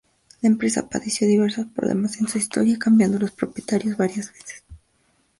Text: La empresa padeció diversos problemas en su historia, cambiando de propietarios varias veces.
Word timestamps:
La 0.41 0.49
empresa 0.49 0.89
padeció 0.89 1.27
diversos 1.27 1.67
problemas 1.67 2.17
en 2.19 2.27
su 2.27 2.39
historia, 2.39 2.79
cambiando 2.79 3.19
de 3.19 3.29
propietarios 3.29 3.97
varias 3.97 4.33
veces. 4.33 4.63